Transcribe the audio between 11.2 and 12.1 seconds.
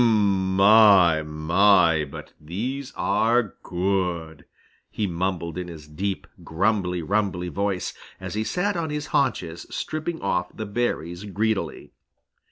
greedily.